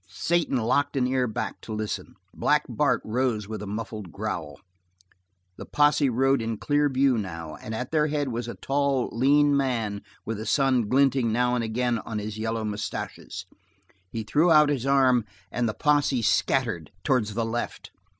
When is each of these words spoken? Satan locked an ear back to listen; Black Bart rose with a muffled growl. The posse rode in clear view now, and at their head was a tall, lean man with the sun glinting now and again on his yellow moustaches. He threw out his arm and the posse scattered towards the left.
Satan 0.07 0.57
locked 0.57 0.97
an 0.97 1.05
ear 1.05 1.27
back 1.27 1.61
to 1.61 1.71
listen; 1.73 2.15
Black 2.33 2.65
Bart 2.67 3.03
rose 3.05 3.47
with 3.47 3.61
a 3.61 3.67
muffled 3.67 4.11
growl. 4.11 4.59
The 5.57 5.65
posse 5.67 6.09
rode 6.09 6.41
in 6.41 6.57
clear 6.57 6.89
view 6.89 7.19
now, 7.19 7.55
and 7.57 7.75
at 7.75 7.91
their 7.91 8.07
head 8.07 8.29
was 8.29 8.47
a 8.47 8.55
tall, 8.55 9.09
lean 9.11 9.55
man 9.55 10.01
with 10.25 10.37
the 10.39 10.47
sun 10.47 10.89
glinting 10.89 11.31
now 11.31 11.53
and 11.53 11.63
again 11.63 11.99
on 11.99 12.17
his 12.17 12.39
yellow 12.39 12.63
moustaches. 12.65 13.45
He 14.09 14.23
threw 14.23 14.49
out 14.51 14.69
his 14.69 14.87
arm 14.87 15.23
and 15.51 15.69
the 15.69 15.75
posse 15.75 16.23
scattered 16.23 16.89
towards 17.03 17.35
the 17.35 17.45
left. 17.45 17.91